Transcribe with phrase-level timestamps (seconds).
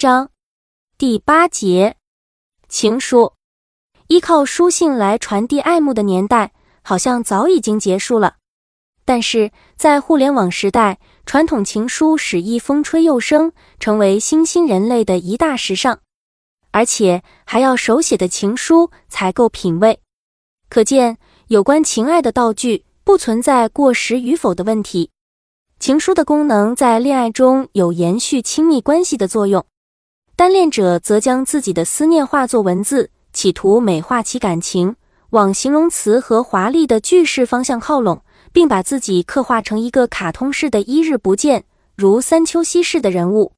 [0.00, 0.30] 章
[0.96, 1.94] 第八节，
[2.70, 3.34] 情书。
[4.06, 8.36] 依靠书信来传递爱慕的年代，好像早已经结束了。
[9.04, 16.00] 但是在互联网时代，传统情书使意风吹又生，成为新兴人类的一大时尚。
[16.70, 20.00] 而且还要手写的情书才够品味。
[20.70, 25.10] 可见，有关情爱的道具不存在过时与否的问题。
[25.78, 29.66] 情书的功能在恋爱中有延续亲密关系的作用，
[30.40, 34.96] 单恋者则将自己的思念化作文字，企图美化其感情，
[35.32, 41.64] 往形容词和华丽的句式方向靠拢，并把自己刻画成一个卡通式的一日不见，
[41.94, 43.52] 如三秋稀式的人物。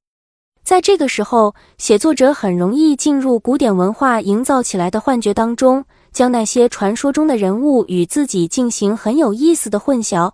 [0.64, 10.32] 在这个时候，写作者很容易进入古典文化营造起来的幻觉当中，将那些传说中的人物与自己进行很有意思的混淆。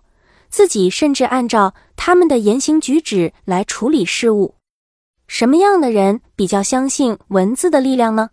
[0.49, 4.55] 自己甚至按照他们的言行举止来处理事物。
[5.31, 8.31] 什么样的人比较相信文字的力量呢？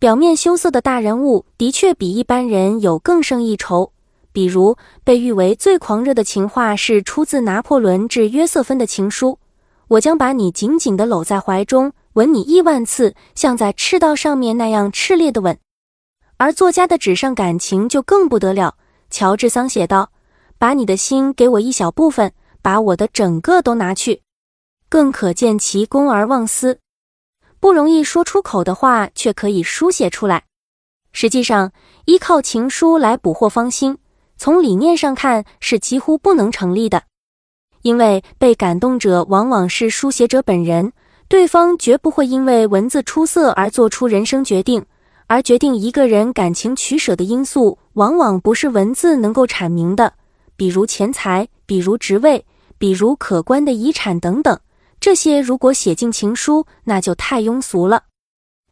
[0.00, 3.92] 表面羞涩的大人物的确比一般人有更胜一筹。
[4.32, 9.38] 比如，被誉为最狂热的情话是出自拿破仑致约瑟芬的情书
[9.86, 15.56] ：“我将把你紧紧地搂在怀中，吻你亿万次，像在赤道上面那样炽烈的吻。”
[16.38, 18.74] 而作家的纸上感情就更不得了。
[19.10, 20.10] 乔治桑写道。
[20.58, 24.22] 把你的心给我一小部分，把我的整个都拿去，
[24.96, 26.78] 更可见其公而忘私。
[27.60, 30.44] 不容易说出口的话，却可以书写出来。
[31.12, 31.70] 实际上，
[32.06, 33.98] 依靠情书来捕获芳心，
[34.38, 37.02] 从理念上看是几乎不能成立的。
[37.82, 40.94] 因为被感动者往往是书写者本人，
[41.28, 44.86] 对方绝不会因为文字出色而做出人生决定。
[45.26, 50.14] 而决定一个人感情取舍的因素，往往不是文字能够阐明的。
[50.56, 52.46] 比如钱财，比如职位，
[52.78, 54.58] 比如可观的遗产等等，
[55.06, 58.02] 这些如果写进情书，那就太庸俗了。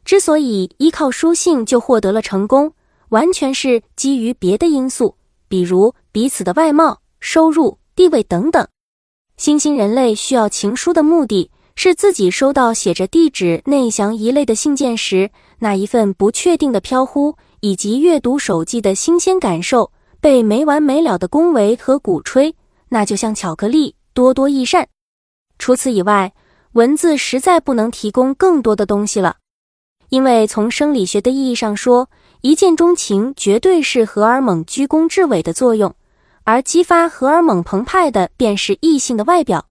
[0.04, 2.72] 之所以依靠书信就获得了成功，
[3.10, 5.14] 完全是基于别的因素，
[5.46, 8.66] 比如彼此的外貌、收入、地位等等。
[9.36, 15.30] 新兴人类需要情书的目的是自己收到写着地址、内详一类的信件时，
[15.60, 19.92] 那一份不确定的飘忽，以及阅读手记的新鲜感受。
[20.20, 22.56] 被没完没了的恭维和鼓吹，
[22.88, 24.88] 那就像巧克力，多多益善。
[25.58, 26.32] 除此以外，
[26.72, 29.36] 文字实在不能提供更多的东西了。
[30.10, 32.08] 因为从生理学的意义上说，
[32.42, 35.94] 一见钟情绝对是荷尔蒙居功至伟的作用，
[36.44, 39.66] 而激发荷尔蒙澎湃的便是异性的外表。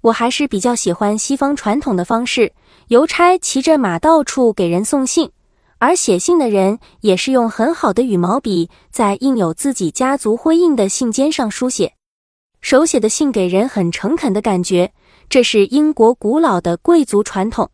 [0.00, 2.52] 我还是比较喜欢西方传统的方式，
[2.88, 5.30] 邮差骑着马到处给人送信。
[5.78, 11.94] 而写信的人也是用很好的羽毛笔，在印有自己家族徽印的信笺上书写。
[12.60, 14.92] 手写的信给人很诚恳的感觉，
[15.32, 17.70] 这是英国古老的贵族传统。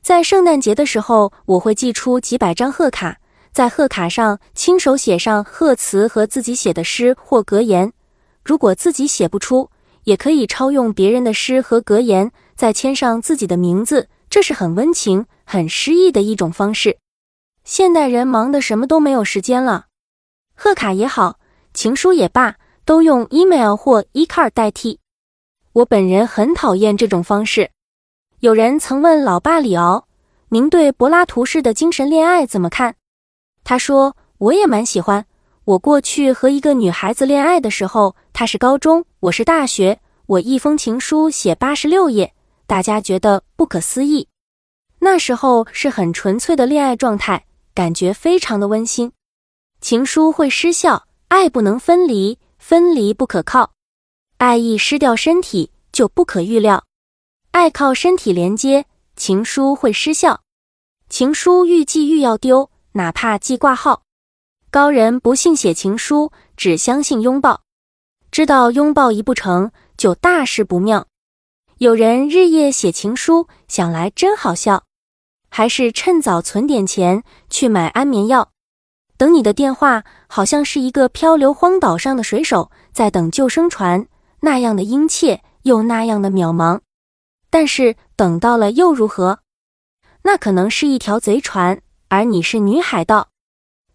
[0.00, 3.18] 在圣诞节的时候，我会寄出几百张贺卡，
[3.52, 7.92] 在贺卡上亲手写上贺词和自己写的诗或格言。
[8.42, 9.68] 如果自己写不出，
[10.04, 16.96] 也可以抄用别人的诗和格言，再签上自己的名字，这是很温情、很诗意的一种方式。
[17.62, 19.88] 现代人忙得什么都没有时间了，
[20.54, 21.38] 贺卡也好，
[21.74, 22.56] 情书也罢，
[22.86, 24.98] 都用 email 或 e-card 代替。
[25.76, 27.70] 我本人很讨厌这种方式。
[28.40, 30.08] 有人曾问老爸李敖
[30.48, 32.96] ：“您对柏拉图式的精神恋爱怎么看？”
[33.62, 35.26] 他说：“我也蛮喜欢。
[35.64, 42.32] 我过去和一个女孩子恋爱的时候，她是高中，我是大学，我一封情书写八十六页，
[42.66, 44.28] 大家觉得不可思议。
[45.00, 47.44] 那时候是很纯粹的恋爱状态。”
[47.76, 49.12] 感觉非常的温馨，
[49.82, 53.72] 情书会失效，爱不能分离，分离不可靠，
[54.38, 56.84] 爱意失掉身体就不可预料，
[57.52, 58.84] 爱靠身体连接，
[59.16, 60.40] 情书会失效，
[61.08, 64.02] 情书愈寄愈要丢，哪怕寄挂号，
[64.70, 67.62] 高人不信写情书，只相信拥抱，
[68.30, 71.06] 知道拥抱一不成就大事不妙，
[71.78, 74.84] 有人日夜写情书，想来真好笑。
[75.48, 78.50] 还是趁早存点钱去买安眠药，
[79.16, 84.06] 等你的电话好像是一个漂流荒岛上的水手在等救生船，
[84.40, 86.80] 那样的殷切又那样的渺茫。
[87.50, 89.40] 但是等到了又如何？
[90.22, 93.28] 那可能是一条贼船，而你是女海盗。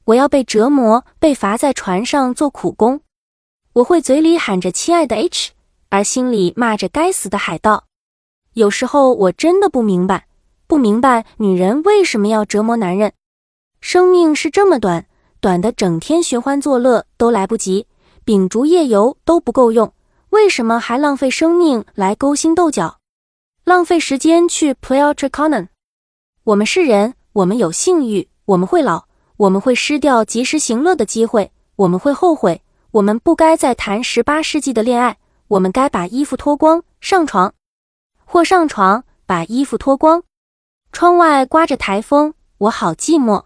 [0.06, 3.02] 我要被折磨，被罚在船上做苦工。
[3.74, 5.52] 我会嘴里喊着亲爱的 H，
[5.90, 7.86] 而心里骂着该死的海盗。
[8.54, 10.28] 有时候我真的不明白。
[10.68, 13.12] 不明白女人为什么要折磨男人？
[13.82, 15.06] 生命是这么短，
[15.40, 17.88] 短的整天寻欢作乐都来不及，
[18.24, 19.94] 秉烛夜游都不够用，
[20.31, 23.00] 为什么还浪费生命来勾心斗角？
[23.66, 25.68] 浪费时间去 play u l t r a c o n n
[26.45, 35.18] 我们是人，我们有性欲，我们会老，我们会失掉及时行乐的机会，我们会后悔，我们不该再谈十八世纪的恋爱，
[35.50, 37.54] 我们该把衣服脱光上床，
[38.24, 40.24] 或上床把衣服脱光。
[40.94, 43.44] 窗外刮着台风，我好寂寞。